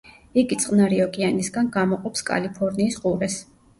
იგი 0.43 0.55
წყნარი 0.61 1.01
ოკეანისგან 1.03 1.69
გამოყოფს 1.77 2.25
კალიფორნიის 2.31 2.99
ყურეს. 3.05 3.37